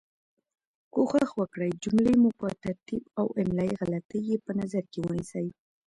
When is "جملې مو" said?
1.83-2.29